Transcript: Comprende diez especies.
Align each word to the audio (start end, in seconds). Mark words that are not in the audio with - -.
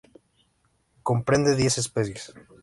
Comprende 1.07 1.55
diez 1.59 1.75
especies. 1.83 2.23